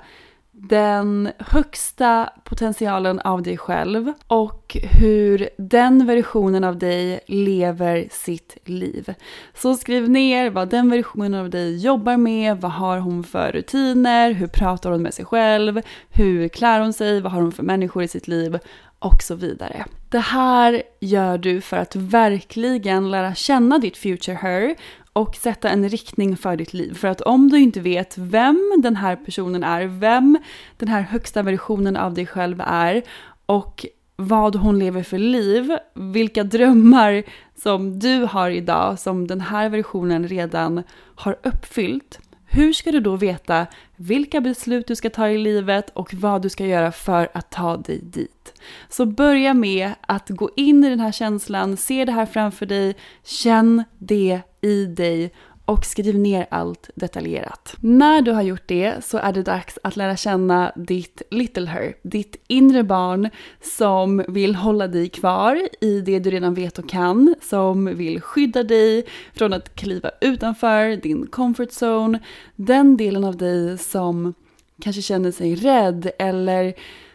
den 0.62 1.32
högsta 1.39 2.30
potentialen 2.44 3.20
av 3.20 3.42
dig 3.42 3.58
själv 3.58 4.13
och 4.28 4.78
hur 5.00 5.50
den 5.58 6.06
versionen 6.06 6.63
av 6.63 6.78
dig 6.78 7.20
lever 7.28 8.08
sitt 8.12 8.58
liv. 8.66 9.13
Så 9.54 9.75
skriv 9.75 10.10
ner 10.10 10.50
vad 10.50 10.70
den 10.70 10.89
versionen 10.89 11.34
av 11.34 11.50
dig 11.50 11.78
jobbar 11.78 12.18
med, 12.18 12.62
vad 12.62 12.72
har 12.72 13.00
hon 13.00 13.24
för 13.24 13.51
rutiner, 13.51 14.32
hur 14.32 14.48
pratar 14.48 14.92
hon 14.92 15.01
med 15.01 15.13
sig 15.13 15.25
själv, 15.25 15.82
hur 16.10 16.48
klär 16.48 16.80
hon 16.80 16.94
sig, 16.94 17.22
vad 17.22 17.32
har 17.32 17.42
hon 17.42 17.51
för 17.51 17.63
människor 17.63 18.04
i 18.04 18.08
sitt 18.08 18.28
liv 18.28 18.60
och 19.00 19.22
så 19.22 19.36
vidare. 19.36 19.86
Det 20.10 20.20
här 20.20 20.84
gör 21.00 21.38
du 21.38 21.62
för 21.62 21.78
att 21.78 21.96
verkligen 21.96 23.12
lära 23.12 23.36
känna 23.36 23.78
ditt 23.78 23.98
future 23.98 24.38
her 24.42 24.75
och 25.13 25.36
sätta 25.36 25.70
en 25.70 25.89
riktning 25.89 26.38
för 26.38 26.56
ditt 26.56 26.74
liv. 26.74 26.94
För 26.94 27.08
att 27.08 27.22
om 27.22 27.50
du 27.50 27.60
inte 27.60 27.80
vet 27.80 28.18
vem 28.18 28.82
den 28.84 28.96
här 28.96 29.16
personen 29.16 29.63
är, 29.63 29.86
vem 29.86 30.38
den 30.78 30.88
här 30.88 31.01
högsta 31.01 31.42
versionen 31.42 31.98
av 31.98 32.13
dig 32.13 32.25
själv 32.25 32.62
är 32.66 33.04
och 33.46 33.86
vad 34.16 34.56
hon 34.56 34.80
lever 34.80 35.04
för 35.04 35.18
liv, 35.18 35.78
vilka 35.94 36.44
drömmar 36.44 37.24
som 37.56 38.00
du 38.00 38.28
har 38.32 38.50
idag 38.50 39.00
som 39.00 39.28
den 39.28 39.42
här 39.42 39.70
versionen 39.70 40.28
redan 40.28 40.84
har 41.16 41.38
uppfyllt. 41.44 42.20
Hur 42.51 42.74
ska 42.74 42.91
du 42.91 43.00
då 43.00 43.15
veta 43.15 43.68
vilka 43.96 44.41
beslut 44.41 44.88
du 44.88 44.96
ska 44.96 45.10
ta 45.10 45.29
i 45.29 45.38
livet 45.38 45.89
och 45.94 46.13
vad 46.13 46.41
du 46.41 46.50
ska 46.50 46.65
göra 46.65 46.91
för 46.91 47.29
att 47.34 47.50
ta 47.50 47.77
dig 47.77 48.00
dit? 48.03 48.53
Så 48.89 49.06
börja 49.06 49.53
med 49.53 49.91
att 50.01 50.29
gå 50.29 50.50
in 50.56 50.84
i 50.84 50.89
den 50.89 51.00
här 51.00 51.12
känslan, 51.12 51.77
se 51.77 52.06
det 52.06 52.12
här 52.12 52.25
framför 52.25 52.65
dig, 52.65 52.96
känn 53.24 53.84
det 53.98 54.41
i 54.62 54.86
dig 54.86 55.34
och 55.70 55.86
skriv 55.86 56.20
ner 56.20 56.48
allt 56.52 56.90
detaljerat. 56.96 57.76
När 57.80 58.22
du 58.22 58.32
har 58.32 58.42
gjort 58.42 58.68
det 58.68 59.06
så 59.06 59.18
är 59.18 59.34
det 59.34 59.44
dags 59.44 59.80
att 59.84 59.96
lära 59.96 60.16
känna 60.16 60.72
ditt 60.76 61.22
little 61.32 61.66
her, 61.66 61.94
ditt 62.02 62.36
inre 62.48 62.84
barn 62.84 63.30
som 63.62 64.26
vill 64.28 64.56
hålla 64.56 64.88
dig 64.88 65.10
kvar 65.10 65.62
i 65.82 66.02
det 66.02 66.20
du 66.20 66.30
redan 66.30 66.54
vet 66.54 66.80
och 66.80 66.90
kan, 66.90 67.36
som 67.42 67.86
vill 67.86 68.22
skydda 68.22 68.64
dig 68.64 69.06
från 69.34 69.54
att 69.54 69.76
kliva 69.76 70.12
utanför 70.22 71.02
din 71.02 71.28
comfort 71.28 71.70
zone, 71.82 72.20
den 72.56 72.98
delen 72.98 73.24
av 73.24 73.38
dig 73.38 73.78
som 73.78 74.34
kanske 74.82 75.02
känner 75.02 75.32
sig 75.32 75.56
rädd 75.56 76.12
eller 76.20 76.74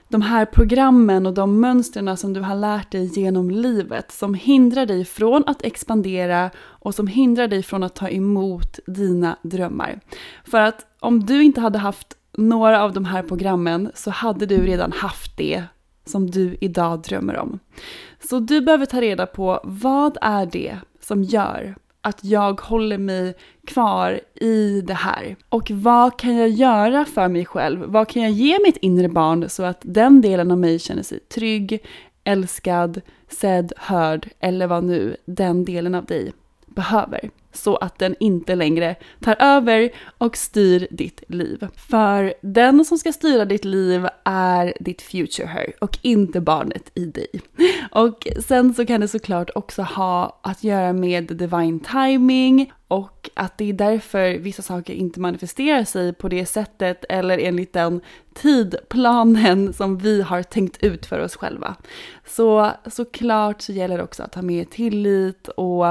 de 0.09 0.23
här 0.23 0.45
programmen 0.45 1.27
och 1.27 1.35
de 1.35 1.61
mönstren 1.61 2.17
som 2.17 2.33
du 2.33 2.41
har 2.41 2.55
lärt 2.55 2.93
dig 2.93 3.21
genom 3.21 3.51
livet 3.51 4.13
som 4.13 4.35
hindrar 4.35 4.87
dig 4.87 5.05
från 5.05 5.45
att 5.47 5.63
expandera 5.63 6.51
och 6.59 6.95
som 6.95 7.07
hindrar 7.07 7.49
dig 7.49 7.63
från 7.63 7.83
att 7.83 7.95
ta 7.95 8.09
emot 8.09 8.79
dina 8.87 9.37
drömmar. 9.43 10.01
För 10.45 10.61
att 10.61 10.87
om 11.01 11.27
du 11.27 11.43
inte 11.43 11.61
hade 11.61 11.79
haft 11.79 12.17
några 12.33 12.83
av 12.83 12.93
de 12.93 13.05
här 13.05 13.23
programmen 13.23 13.91
så 13.95 14.11
hade 14.11 14.47
du 14.47 14.67
redan 14.67 14.93
haft 14.93 15.37
det 15.37 15.65
som 16.05 16.31
du 16.31 16.57
idag 16.61 17.03
drömmer 17.03 17.37
om. 17.37 17.59
Så 18.29 18.39
du 18.39 18.61
behöver 18.61 18.87
ta 18.87 19.01
reda 19.01 19.27
på 19.27 19.61
vad 19.65 20.19
är 20.21 20.47
det 20.47 20.79
som 21.01 21.23
gör 21.23 21.77
att 22.05 22.25
jag 22.25 22.61
håller 22.61 22.99
mig 22.99 23.35
kvar 23.67 24.21
i 24.35 24.81
det 24.81 24.95
här? 24.95 25.37
Och 25.49 25.71
vad 25.71 26.19
kan 26.19 26.37
jag 26.37 26.49
göra 26.49 27.05
för 27.05 27.29
mig 27.29 27.47
själv? 27.47 27.85
Vad 27.85 28.09
kan 28.09 28.23
jag 28.23 28.31
ge 28.31 28.59
mitt 28.67 28.77
inre 28.77 29.09
barn 29.09 29.49
så 29.49 29.63
att 29.63 29.79
den 29.83 30.21
delen 30.21 30.51
av 30.51 30.59
mig 30.59 30.79
känner 30.79 31.03
sig 31.03 31.21
trygg, 31.21 31.85
älskad, 32.25 33.01
sedd, 33.29 33.73
hörd 33.77 34.29
eller 34.41 34.67
vad 34.67 34.85
nu 34.85 35.17
den 35.25 35.65
delen 35.65 35.95
av 35.95 36.05
dig 36.05 36.33
behöver 36.75 37.31
så 37.57 37.77
att 37.77 37.99
den 37.99 38.15
inte 38.21 38.55
längre 38.55 38.97
tar 39.21 39.37
över 39.39 39.91
och 40.19 40.37
styr 40.37 40.87
ditt 40.91 41.23
liv. 41.29 41.69
För 41.77 42.35
den 42.41 42.85
som 42.85 42.99
ska 42.99 43.13
styra 43.13 43.45
ditt 43.45 43.65
liv 43.65 44.07
är 44.25 44.75
ditt 44.81 45.03
future 45.03 45.47
her 45.47 45.73
och 45.81 45.99
inte 46.03 46.41
barnet 46.41 46.91
i 46.95 47.05
dig. 47.05 47.29
Och 47.91 48.27
sen 48.47 48.75
så 48.75 48.87
kan 48.87 49.01
det 49.01 49.09
såklart 49.09 49.51
också 49.55 49.83
ha 49.83 50.41
att 50.43 50.65
göra 50.65 50.93
med 50.93 51.25
divine 51.25 51.81
timing 51.81 52.73
och 52.89 53.31
att 53.35 53.59
det 53.59 53.69
är 53.69 53.73
därför 53.73 54.39
vissa 54.39 54.63
saker 54.63 54.93
inte 54.93 55.21
manifesterar 55.21 55.85
sig 55.85 56.13
på 56.13 56.29
det 56.29 56.47
sättet 56.47 57.05
eller 57.09 57.39
enligt 57.39 57.73
den 57.73 58.01
tidplanen 58.35 59.73
som 59.73 59.99
vi 59.99 60.23
har 60.23 60.43
tänkt 60.43 60.83
ut 60.83 61.07
för 61.07 61.19
oss 61.21 61.37
själva. 61.37 61.75
Så 62.27 62.71
såklart 62.87 63.63
så 63.63 63.73
gäller 63.73 63.99
det 63.99 64.05
också 64.05 64.23
att 64.23 64.35
ha 64.35 64.43
mer 64.43 64.65
tillit 64.65 65.49
och 65.49 65.87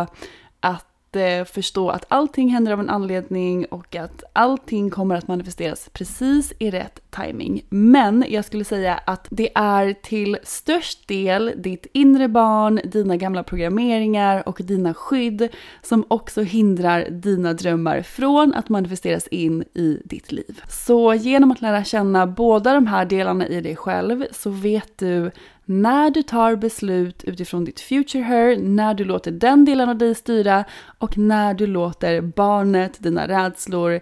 eh, 1.15 1.43
förstå 1.43 1.89
att 1.89 2.05
allting 2.07 2.49
händer 2.49 2.71
av 2.71 2.79
en 2.79 2.89
anledning 2.89 3.65
och 3.65 3.95
att 3.95 4.23
allting 4.33 4.89
kommer 4.89 5.15
att 5.15 5.27
manifesteras 5.27 5.89
precis 5.93 6.53
i 6.59 6.71
rätt 6.71 7.02
timing. 7.15 7.65
Men 7.69 8.25
jag 8.27 8.45
skulle 8.45 8.63
säga 8.63 8.99
att 9.05 9.27
det 9.29 9.49
är 9.55 9.93
till 9.93 10.37
störst 10.43 11.07
del 11.07 11.51
ditt 11.55 11.87
inre 11.93 12.27
barn, 12.27 12.79
dina 12.83 13.17
gamla 13.17 13.43
programmeringar 13.43 14.49
och 14.49 14.59
dina 14.63 14.93
skydd 14.93 15.49
som 15.81 16.05
också 16.07 16.41
hindrar 16.41 17.09
dina 17.09 17.53
drömmar 17.53 18.01
från 18.01 18.53
att 18.53 18.69
manifesteras 18.69 19.27
in 19.27 19.61
i 19.73 20.01
ditt 20.05 20.31
liv. 20.31 20.61
Så 20.69 21.13
genom 21.13 21.51
att 21.51 21.61
lära 21.61 21.83
känna 21.83 22.27
båda 22.27 22.73
de 22.73 22.87
här 22.87 23.05
delarna 23.05 23.47
i 23.47 23.61
dig 23.61 23.75
själv 23.75 24.25
så 24.31 24.49
vet 24.49 24.97
du 24.97 25.31
när 25.65 26.09
du 26.09 26.23
tar 26.23 26.55
beslut 26.55 27.23
utifrån 27.23 27.65
ditt 27.65 27.79
future 27.79 28.23
her, 28.23 28.57
när 28.57 28.93
du 28.93 29.05
låter 29.05 29.31
den 29.31 29.65
delen 29.65 29.89
av 29.89 29.97
dig 29.97 30.15
styra 30.15 30.63
och 30.97 31.17
när 31.17 31.53
du 31.53 31.67
låter 31.67 32.21
barnet, 32.21 33.03
dina 33.03 33.27
rädslor, 33.27 33.99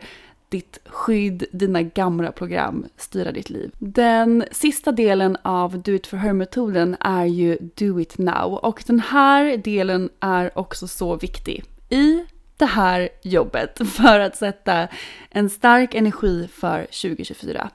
ditt 0.51 0.79
skydd, 0.85 1.43
dina 1.51 1.81
gamla 1.81 2.31
program 2.31 2.85
styra 2.97 3.31
ditt 3.31 3.49
liv. 3.49 3.71
Den 3.77 4.45
sista 4.51 4.91
delen 4.91 5.37
av 5.41 5.81
Do 5.81 5.91
It 5.91 6.07
For 6.07 6.17
Her-metoden 6.17 6.97
är 6.99 7.25
ju 7.25 7.57
Do 7.75 7.99
It 7.99 8.17
Now 8.17 8.53
och 8.53 8.83
den 8.87 8.99
här 8.99 9.57
delen 9.57 10.09
är 10.19 10.59
också 10.59 10.87
så 10.87 11.15
viktig. 11.15 11.63
I 11.89 12.25
det 12.57 12.65
här 12.65 13.09
jobbet 13.23 13.81
för 13.87 14.19
att 14.19 14.35
sätta 14.35 14.87
en 15.29 15.49
stark 15.49 15.95
energi 15.95 16.47
för 16.53 16.79
2024. 16.85 17.69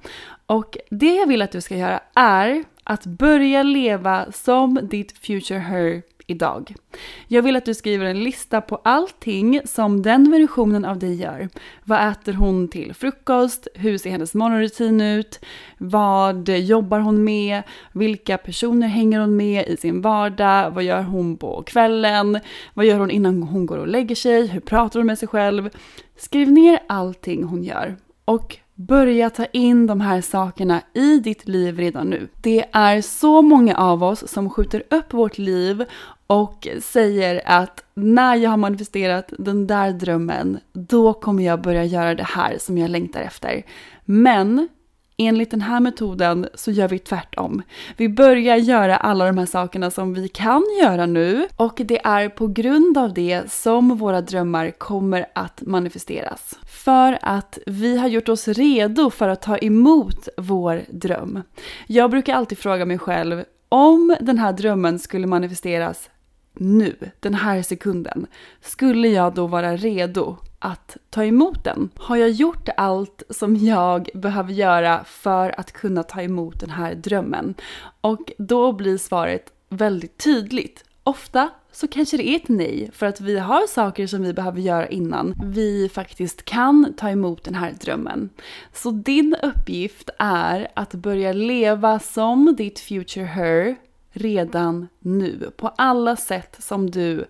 Och 0.46 0.76
det 0.90 1.14
jag 1.14 1.26
vill 1.26 1.42
att 1.42 1.52
du 1.52 1.60
ska 1.60 1.76
göra 1.76 2.00
är 2.14 2.64
att 2.84 3.06
börja 3.06 3.62
leva 3.62 4.32
som 4.32 4.78
ditt 4.82 5.12
future 5.18 5.58
her 5.58 6.02
idag. 6.26 6.74
Jag 7.28 7.42
vill 7.42 7.56
att 7.56 7.64
du 7.64 7.74
skriver 7.74 8.04
en 8.04 8.24
lista 8.24 8.60
på 8.60 8.80
allting 8.84 9.60
som 9.64 10.02
den 10.02 10.30
versionen 10.30 10.84
av 10.84 10.98
dig 10.98 11.14
gör. 11.14 11.48
Vad 11.84 12.08
äter 12.10 12.32
hon 12.32 12.68
till 12.68 12.94
frukost? 12.94 13.68
Hur 13.74 13.98
ser 13.98 14.10
hennes 14.10 14.34
morgonrutin 14.34 15.00
ut? 15.00 15.40
Vad 15.78 16.48
jobbar 16.48 17.00
hon 17.00 17.24
med? 17.24 17.62
Vilka 17.92 18.38
personer 18.38 18.88
hänger 18.88 19.20
hon 19.20 19.36
med 19.36 19.68
i 19.68 19.76
sin 19.76 20.02
vardag? 20.02 20.70
Vad 20.70 20.84
gör 20.84 21.02
hon 21.02 21.36
på 21.36 21.62
kvällen? 21.62 22.40
Vad 22.74 22.86
gör 22.86 22.98
hon 22.98 23.10
innan 23.10 23.42
hon 23.42 23.66
går 23.66 23.78
och 23.78 23.88
lägger 23.88 24.14
sig? 24.14 24.46
Hur 24.46 24.60
pratar 24.60 25.00
hon 25.00 25.06
med 25.06 25.18
sig 25.18 25.28
själv? 25.28 25.70
Skriv 26.16 26.52
ner 26.52 26.78
allting 26.88 27.44
hon 27.44 27.62
gör 27.62 27.96
och 28.24 28.58
Börja 28.78 29.30
ta 29.30 29.44
in 29.44 29.86
de 29.86 30.00
här 30.00 30.20
sakerna 30.20 30.82
i 30.94 31.18
ditt 31.18 31.48
liv 31.48 31.78
redan 31.78 32.10
nu. 32.10 32.28
Det 32.42 32.64
är 32.72 33.00
så 33.00 33.42
många 33.42 33.76
av 33.76 34.04
oss 34.04 34.28
som 34.32 34.50
skjuter 34.50 34.82
upp 34.90 35.12
vårt 35.12 35.38
liv 35.38 35.84
och 36.26 36.68
säger 36.82 37.42
att 37.44 37.84
när 37.94 38.36
jag 38.36 38.50
har 38.50 38.56
manifesterat 38.56 39.32
den 39.38 39.66
där 39.66 39.92
drömmen, 39.92 40.58
då 40.72 41.12
kommer 41.12 41.42
jag 41.42 41.60
börja 41.62 41.84
göra 41.84 42.14
det 42.14 42.22
här 42.22 42.56
som 42.58 42.78
jag 42.78 42.90
längtar 42.90 43.20
efter. 43.20 43.62
Men 44.04 44.68
Enligt 45.18 45.50
den 45.50 45.60
här 45.60 45.80
metoden 45.80 46.48
så 46.54 46.70
gör 46.70 46.88
vi 46.88 46.98
tvärtom. 46.98 47.62
Vi 47.96 48.08
börjar 48.08 48.56
göra 48.56 48.96
alla 48.96 49.26
de 49.26 49.38
här 49.38 49.46
sakerna 49.46 49.90
som 49.90 50.14
vi 50.14 50.28
kan 50.28 50.62
göra 50.82 51.06
nu 51.06 51.46
och 51.56 51.80
det 51.84 52.06
är 52.06 52.28
på 52.28 52.46
grund 52.46 52.98
av 52.98 53.14
det 53.14 53.52
som 53.52 53.96
våra 53.96 54.20
drömmar 54.20 54.70
kommer 54.70 55.26
att 55.32 55.62
manifesteras. 55.66 56.58
För 56.84 57.18
att 57.22 57.58
vi 57.66 57.98
har 57.98 58.08
gjort 58.08 58.28
oss 58.28 58.48
redo 58.48 59.10
för 59.10 59.28
att 59.28 59.42
ta 59.42 59.58
emot 59.58 60.28
vår 60.36 60.82
dröm. 60.88 61.42
Jag 61.86 62.10
brukar 62.10 62.34
alltid 62.34 62.58
fråga 62.58 62.84
mig 62.84 62.98
själv 62.98 63.44
om 63.68 64.16
den 64.20 64.38
här 64.38 64.52
drömmen 64.52 64.98
skulle 64.98 65.26
manifesteras 65.26 66.10
nu, 66.58 66.96
den 67.20 67.34
här 67.34 67.62
sekunden, 67.62 68.26
skulle 68.60 69.08
jag 69.08 69.34
då 69.34 69.46
vara 69.46 69.76
redo 69.76 70.36
att 70.58 70.96
ta 71.10 71.24
emot 71.24 71.64
den? 71.64 71.90
Har 71.94 72.16
jag 72.16 72.30
gjort 72.30 72.68
allt 72.76 73.22
som 73.30 73.56
jag 73.56 74.08
behöver 74.14 74.52
göra 74.52 75.04
för 75.04 75.60
att 75.60 75.72
kunna 75.72 76.02
ta 76.02 76.22
emot 76.22 76.60
den 76.60 76.70
här 76.70 76.94
drömmen? 76.94 77.54
Och 78.00 78.32
då 78.38 78.72
blir 78.72 78.98
svaret 78.98 79.52
väldigt 79.68 80.18
tydligt. 80.18 80.84
Ofta 81.02 81.50
så 81.72 81.88
kanske 81.88 82.16
det 82.16 82.28
är 82.28 82.36
ett 82.36 82.48
nej 82.48 82.90
för 82.92 83.06
att 83.06 83.20
vi 83.20 83.38
har 83.38 83.66
saker 83.66 84.06
som 84.06 84.22
vi 84.22 84.32
behöver 84.32 84.60
göra 84.60 84.88
innan 84.88 85.34
vi 85.44 85.88
faktiskt 85.88 86.44
kan 86.44 86.94
ta 86.96 87.10
emot 87.10 87.44
den 87.44 87.54
här 87.54 87.72
drömmen. 87.80 88.30
Så 88.72 88.90
din 88.90 89.36
uppgift 89.42 90.10
är 90.18 90.68
att 90.74 90.94
börja 90.94 91.32
leva 91.32 91.98
som 91.98 92.54
ditt 92.56 92.80
future 92.80 93.24
her 93.24 93.76
redan 94.16 94.88
nu 95.00 95.50
på 95.56 95.68
alla 95.68 96.16
sätt 96.16 96.56
som 96.58 96.90
du 96.90 97.24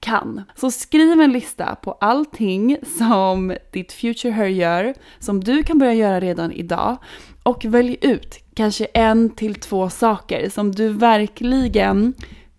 kan. 0.00 0.42
Så 0.56 0.70
skriv 0.70 1.20
en 1.20 1.32
lista 1.32 1.74
på 1.74 1.92
allting 1.92 2.76
som 2.98 3.56
ditt 3.72 3.92
future 3.92 4.32
her 4.32 4.46
gör, 4.46 4.94
som 5.18 5.44
du 5.44 5.62
kan 5.62 5.78
börja 5.78 5.94
göra 5.94 6.20
redan 6.20 6.52
idag 6.52 6.96
och 7.42 7.64
välj 7.64 7.96
ut 8.00 8.38
kanske 8.54 8.84
en 8.84 9.30
till 9.30 9.54
två 9.54 9.90
saker 9.90 10.48
som 10.48 10.72
du 10.72 10.88
verkligen 10.88 12.14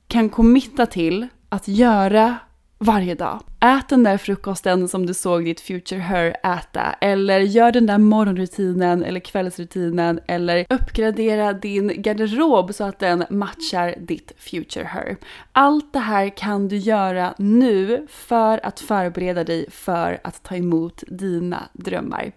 kan 0.07 0.29
committa 0.29 0.85
till 0.85 1.27
att 1.49 1.67
göra 1.67 2.37
varje 2.83 3.15
dag. 3.15 3.39
Ät 3.59 3.89
den 3.89 4.03
där 4.03 4.17
frukosten 4.17 4.87
som 4.87 5.05
du 5.05 5.13
såg 5.13 5.45
ditt 5.45 5.61
future 5.61 5.99
her 5.99 6.35
äta 6.43 6.95
eller 7.01 7.39
gör 7.39 7.71
den 7.71 7.85
där 7.85 7.97
morgonrutinen 7.97 9.03
eller 9.03 9.19
kvällsrutinen 9.19 10.19
eller 10.27 10.65
uppgradera 10.69 11.53
din 11.53 12.01
garderob 12.01 12.73
så 12.73 12.83
att 12.83 12.99
den 12.99 13.25
matchar 13.29 13.95
ditt 13.97 14.31
future 14.37 14.85
her. 14.85 15.17
Allt 15.51 15.93
det 15.93 15.99
här 15.99 16.29
kan 16.29 16.67
du 16.67 16.77
göra 16.77 17.33
nu 17.37 18.07
för 18.09 18.65
att 18.65 18.79
förbereda 18.79 19.43
dig 19.43 19.65
för 19.71 20.19
att 20.23 20.43
ta 20.43 20.55
emot 20.55 21.03
dina 21.07 21.63
drömmar. 21.73 22.31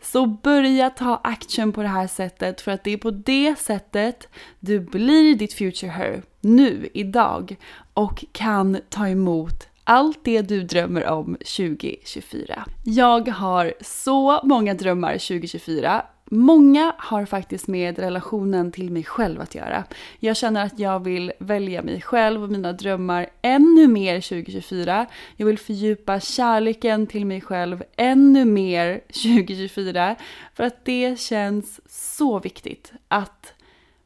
Så 0.00 0.26
börja 0.26 0.90
ta 0.90 1.20
action 1.24 1.72
på 1.72 1.82
det 1.82 1.88
här 1.88 2.06
sättet 2.06 2.60
för 2.60 2.72
att 2.72 2.84
det 2.84 2.92
är 2.92 2.96
på 2.96 3.10
det 3.10 3.58
sättet 3.58 4.28
du 4.60 4.80
blir 4.80 5.34
ditt 5.34 5.52
future 5.52 5.90
her 5.90 6.22
nu, 6.40 6.88
idag 6.94 7.56
och 7.94 8.24
kan 8.32 8.78
ta 8.88 9.08
emot 9.08 9.68
allt 9.84 10.18
det 10.22 10.42
du 10.42 10.62
drömmer 10.62 11.06
om 11.06 11.34
2024. 11.34 12.64
Jag 12.84 13.28
har 13.28 13.74
så 13.80 14.40
många 14.44 14.74
drömmar 14.74 15.12
2024. 15.12 16.02
Många 16.34 16.94
har 16.98 17.26
faktiskt 17.26 17.66
med 17.66 17.98
relationen 17.98 18.72
till 18.72 18.92
mig 18.92 19.04
själv 19.04 19.40
att 19.40 19.54
göra. 19.54 19.84
Jag 20.18 20.36
känner 20.36 20.64
att 20.64 20.78
jag 20.78 21.04
vill 21.04 21.32
välja 21.38 21.82
mig 21.82 22.00
själv 22.00 22.42
och 22.42 22.50
mina 22.50 22.72
drömmar 22.72 23.26
ännu 23.42 23.88
mer 23.88 24.20
2024. 24.20 25.06
Jag 25.36 25.46
vill 25.46 25.58
fördjupa 25.58 26.20
kärleken 26.20 27.06
till 27.06 27.26
mig 27.26 27.40
själv 27.40 27.82
ännu 27.96 28.44
mer 28.44 29.00
2024 29.06 30.16
för 30.54 30.64
att 30.64 30.84
det 30.84 31.20
känns 31.20 31.80
så 31.86 32.38
viktigt 32.38 32.92
att 33.08 33.54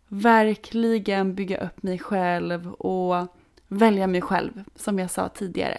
verkligen 0.09 1.35
bygga 1.35 1.59
upp 1.59 1.83
mig 1.83 1.99
själv 1.99 2.73
och 2.73 3.27
välja 3.69 4.07
mig 4.07 4.21
själv, 4.21 4.65
som 4.75 4.99
jag 4.99 5.11
sa 5.11 5.29
tidigare. 5.29 5.79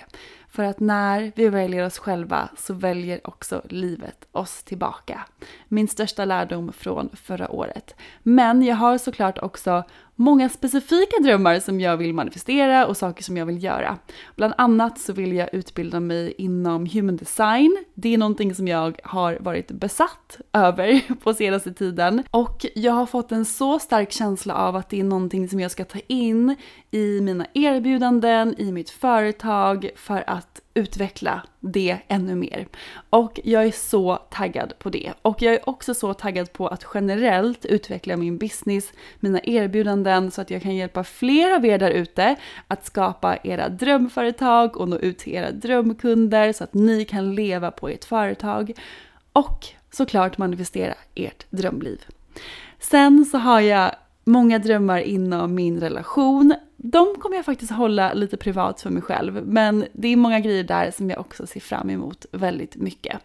För 0.50 0.64
att 0.64 0.80
när 0.80 1.32
vi 1.36 1.50
väljer 1.50 1.86
oss 1.86 1.98
själva 1.98 2.50
så 2.58 2.74
väljer 2.74 3.28
också 3.28 3.62
livet 3.70 4.28
oss 4.32 4.64
tillbaka. 4.64 5.26
Min 5.68 5.88
största 5.88 6.26
lärdom 6.26 6.74
från 6.74 7.10
förra 7.14 7.52
året. 7.52 7.96
Men 8.24 8.62
jag 8.64 8.76
har 8.76 8.98
såklart 8.98 9.38
också 9.38 9.84
många 10.20 10.50
specifika 10.50 11.20
drömmar 11.24 11.60
som 11.60 11.80
jag 11.80 11.98
vill 11.98 12.14
manifestera 12.14 12.88
och 12.88 12.98
saker 12.98 13.24
som 13.24 13.38
jag 13.38 13.46
vill 13.46 13.64
göra. 13.64 13.98
Bland 14.36 14.54
annat 14.58 15.00
så 15.00 15.14
vill 15.14 15.34
jag 15.34 15.54
utbilda 15.54 16.00
mig 16.00 16.34
inom 16.38 16.86
human 16.86 17.18
design. 17.18 17.78
Det 17.94 18.14
är 18.14 18.18
någonting 18.18 18.56
som 18.56 18.68
jag 18.68 19.00
har 19.04 19.38
varit 19.40 19.72
besatt 19.72 20.38
över 20.54 21.16
på 21.24 21.34
senaste 21.34 21.74
tiden 21.74 22.24
och 22.32 22.66
jag 22.76 22.94
har 22.94 23.06
fått 23.06 23.32
en 23.32 23.46
så 23.46 23.80
stark 23.80 24.12
känsla 24.12 24.56
av 24.56 24.76
att 24.76 24.90
det 24.90 25.00
är 25.00 25.04
någonting 25.04 25.50
som 25.50 25.60
jag 25.60 25.72
ska 25.72 25.86
ta 25.86 26.00
in 26.08 26.56
i 26.92 27.22
mina 27.22 27.46
erbjudanden, 27.54 28.56
i 28.58 28.72
mitt 28.72 28.90
företag 28.90 29.90
för 29.96 30.24
att 30.28 30.62
utveckla 30.78 31.42
det 31.60 31.98
ännu 32.08 32.36
mer. 32.36 32.68
Och 33.10 33.40
jag 33.44 33.66
är 33.66 33.72
så 33.72 34.16
taggad 34.16 34.74
på 34.80 34.90
det. 34.90 35.14
Och 35.22 35.42
jag 35.42 35.54
är 35.54 35.70
också 35.70 35.94
så 35.94 36.14
taggad 36.14 36.54
på 36.54 36.68
att 36.68 36.86
generellt 36.94 37.66
utveckla 37.66 38.18
min 38.18 38.38
business, 38.38 38.94
mina 39.20 39.40
erbjudanden 39.44 40.32
så 40.32 40.42
att 40.42 40.50
jag 40.50 40.62
kan 40.62 40.76
hjälpa 40.76 41.04
fler 41.04 41.56
av 41.56 41.66
er 41.66 41.78
där 41.78 41.92
ute 41.92 42.36
att 42.68 42.86
skapa 42.86 43.38
era 43.44 43.70
drömföretag 43.70 44.78
och 44.78 44.90
nå 44.90 44.98
ut 44.98 45.18
till 45.18 45.34
era 45.34 45.52
drömkunder 45.52 46.54
så 46.54 46.64
att 46.64 46.74
ni 46.74 47.06
kan 47.06 47.36
leva 47.36 47.72
på 47.72 47.90
ert 47.90 48.06
företag. 48.06 48.72
Och 49.34 49.66
såklart 49.92 50.38
manifestera 50.38 50.94
ert 51.16 51.46
drömliv. 51.50 52.06
Sen 52.80 53.26
så 53.26 53.38
har 53.38 53.62
jag 53.62 53.92
många 54.28 54.60
drömmar 54.60 55.00
inom 55.00 55.56
min 55.56 55.80
relation. 55.80 56.54
De 56.78 57.16
kommer 57.20 57.36
jag 57.36 57.46
faktiskt 57.46 57.72
hålla 57.72 58.14
lite 58.14 58.38
privat 58.38 58.82
för 58.82 58.90
mig 58.90 59.02
själv, 59.02 59.48
men 59.48 59.86
det 59.94 60.08
är 60.08 60.16
många 60.16 60.40
grejer 60.40 60.64
där 60.64 60.92
som 60.92 61.10
jag 61.10 61.20
också 61.20 61.48
ser 61.48 61.60
fram 61.60 61.90
emot 61.90 62.26
väldigt 62.32 62.76
mycket. 62.76 63.18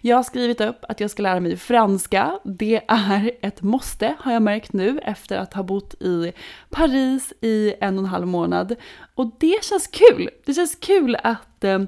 Jag 0.00 0.16
har 0.16 0.22
skrivit 0.22 0.60
upp 0.60 0.84
att 0.88 1.00
jag 1.00 1.10
ska 1.10 1.22
lära 1.22 1.40
mig 1.40 1.56
franska. 1.56 2.38
Det 2.44 2.82
är 2.88 3.30
ett 3.40 3.62
måste 3.62 4.14
har 4.18 4.32
jag 4.32 4.42
märkt 4.42 4.72
nu 4.72 4.98
efter 4.98 5.36
att 5.38 5.54
ha 5.54 5.62
bott 5.62 6.02
i 6.02 6.32
Paris 6.70 7.32
i 7.40 7.74
en 7.80 7.98
och 7.98 8.04
en 8.04 8.10
halv 8.10 8.26
månad. 8.26 8.76
Och 9.14 9.30
det 9.38 9.64
känns 9.64 9.86
kul! 9.86 10.30
Det 10.46 10.54
känns 10.54 10.74
kul 10.74 11.16
att, 11.22 11.64
eh, 11.64 11.82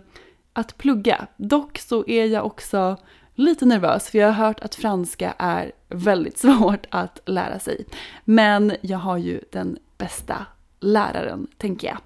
att 0.52 0.78
plugga. 0.78 1.26
Dock 1.37 1.78
så 1.78 2.04
är 2.06 2.26
jag 2.26 2.46
också 2.46 2.96
lite 3.40 3.66
nervös 3.66 4.11
för 4.11 4.18
jag 4.18 4.26
har 4.33 4.46
hört 4.46 4.61
att 4.61 4.74
franska 4.74 5.35
är 5.38 5.72
väldigt 5.88 6.38
svårt 6.46 6.87
att 6.90 7.20
lära 7.24 7.59
sig. 7.59 7.85
Men 8.24 8.72
jag 8.81 8.98
har 8.98 9.16
ju 9.16 9.40
den 9.53 9.79
bästa 9.98 10.46
läraren, 10.81 11.46
tänker 11.59 11.88
jag. 11.88 11.98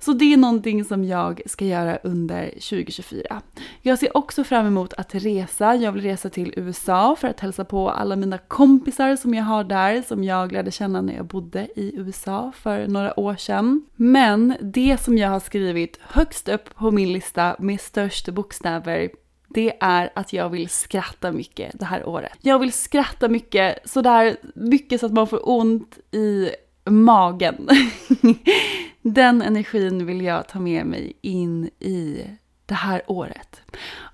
Så 0.00 0.12
det 0.12 0.32
är 0.32 0.36
någonting 0.36 0.84
som 0.84 1.04
jag 1.04 1.42
ska 1.46 1.64
göra 1.64 1.96
under 1.96 2.44
2024. 2.50 3.42
Jag 3.82 3.98
ser 3.98 4.16
också 4.16 4.44
fram 4.44 4.66
emot 4.66 4.92
att 4.92 5.14
resa. 5.14 5.74
Jag 5.74 5.92
vill 5.92 6.02
resa 6.02 6.30
till 6.30 6.54
USA 6.56 7.16
för 7.16 7.28
att 7.28 7.40
hälsa 7.40 7.64
på 7.64 7.90
alla 7.90 8.16
mina 8.16 8.38
kompisar 8.38 9.16
som 9.16 9.34
jag 9.34 9.44
har 9.44 9.64
där, 9.64 10.02
som 10.02 10.24
jag 10.24 10.52
lärde 10.52 10.70
känna 10.70 11.00
när 11.00 11.14
jag 11.14 11.26
bodde 11.26 11.68
i 11.76 11.92
USA 11.96 12.52
för 12.56 12.86
några 12.86 13.20
år 13.20 13.36
sedan. 13.36 13.82
Men 13.96 14.54
det 14.60 15.00
som 15.00 15.18
jag 15.18 15.28
har 15.28 15.40
skrivit 15.40 15.98
högst 16.02 16.48
upp 16.48 16.74
på 16.74 16.90
min 16.90 17.12
lista 17.12 17.56
med 17.58 17.80
störst 17.80 18.28
bokstäver 18.28 19.08
det 19.48 19.76
är 19.80 20.10
att 20.14 20.32
jag 20.32 20.48
vill 20.48 20.68
skratta 20.68 21.32
mycket 21.32 21.78
det 21.78 21.84
här 21.84 22.08
året. 22.08 22.32
Jag 22.40 22.58
vill 22.58 22.72
skratta 22.72 23.28
mycket, 23.28 23.90
sådär 23.90 24.36
mycket 24.54 25.00
så 25.00 25.06
att 25.06 25.12
man 25.12 25.26
får 25.26 25.48
ont 25.48 25.98
i 26.10 26.50
magen. 26.84 27.68
Den 29.02 29.42
energin 29.42 30.06
vill 30.06 30.20
jag 30.20 30.48
ta 30.48 30.60
med 30.60 30.86
mig 30.86 31.12
in 31.20 31.70
i 31.78 32.24
det 32.66 32.74
här 32.74 33.02
året. 33.06 33.60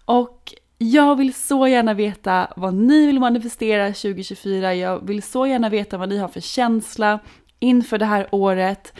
Och 0.04 0.54
jag 0.78 1.16
vill 1.16 1.34
så 1.34 1.66
gärna 1.66 1.94
veta 1.94 2.52
vad 2.56 2.74
ni 2.74 3.06
vill 3.06 3.20
manifestera 3.20 3.86
2024. 3.86 4.74
Jag 4.74 5.06
vill 5.06 5.22
så 5.22 5.46
gärna 5.46 5.68
veta 5.68 5.98
vad 5.98 6.08
ni 6.08 6.18
har 6.18 6.28
för 6.28 6.40
känsla 6.40 7.18
inför 7.58 7.98
det 7.98 8.06
här 8.06 8.28
året. 8.30 8.92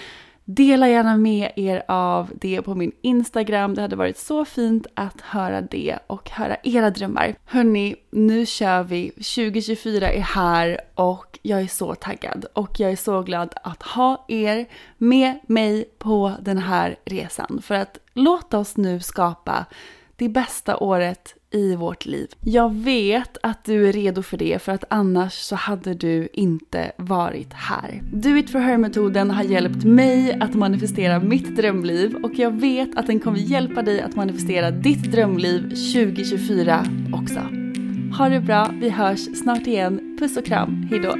Dela 0.46 0.88
gärna 0.88 1.16
med 1.16 1.52
er 1.56 1.82
av 1.88 2.32
det 2.34 2.62
på 2.62 2.74
min 2.74 2.92
Instagram. 3.00 3.74
Det 3.74 3.82
hade 3.82 3.96
varit 3.96 4.18
så 4.18 4.44
fint 4.44 4.86
att 4.94 5.20
höra 5.20 5.60
det 5.60 5.98
och 6.06 6.30
höra 6.30 6.56
era 6.62 6.90
drömmar. 6.90 7.34
Hörni, 7.44 7.96
nu 8.10 8.46
kör 8.46 8.82
vi. 8.82 9.10
2024 9.10 10.12
är 10.12 10.20
här 10.20 10.80
och 10.94 11.38
jag 11.42 11.60
är 11.60 11.66
så 11.66 11.94
taggad 11.94 12.46
och 12.52 12.80
jag 12.80 12.92
är 12.92 12.96
så 12.96 13.22
glad 13.22 13.54
att 13.62 13.82
ha 13.82 14.24
er 14.28 14.66
med 14.98 15.38
mig 15.46 15.84
på 15.98 16.32
den 16.40 16.58
här 16.58 16.96
resan. 17.04 17.62
För 17.62 17.74
att 17.74 17.98
låta 18.12 18.58
oss 18.58 18.76
nu 18.76 19.00
skapa 19.00 19.66
det 20.16 20.28
bästa 20.28 20.76
året 20.76 21.34
i 21.54 21.76
vårt 21.76 22.06
liv. 22.06 22.28
Jag 22.40 22.74
vet 22.74 23.38
att 23.42 23.64
du 23.64 23.88
är 23.88 23.92
redo 23.92 24.22
för 24.22 24.36
det 24.36 24.62
för 24.62 24.72
att 24.72 24.84
annars 24.88 25.32
så 25.32 25.56
hade 25.56 25.94
du 25.94 26.28
inte 26.32 26.92
varit 26.96 27.52
här. 27.52 28.02
Do 28.12 28.36
it 28.36 28.50
for 28.50 28.58
her-metoden 28.58 29.30
har 29.30 29.44
hjälpt 29.44 29.84
mig 29.84 30.38
att 30.40 30.54
manifestera 30.54 31.20
mitt 31.20 31.56
drömliv 31.56 32.16
och 32.16 32.34
jag 32.34 32.60
vet 32.60 32.96
att 32.96 33.06
den 33.06 33.20
kommer 33.20 33.38
hjälpa 33.38 33.82
dig 33.82 34.00
att 34.00 34.16
manifestera 34.16 34.70
ditt 34.70 35.12
drömliv 35.12 35.60
2024 35.60 36.86
också. 37.14 37.40
Ha 38.18 38.28
det 38.28 38.40
bra, 38.40 38.70
vi 38.80 38.90
hörs 38.90 39.38
snart 39.42 39.66
igen. 39.66 40.16
Puss 40.20 40.36
och 40.36 40.44
kram, 40.44 40.88
hejdå! 40.90 41.14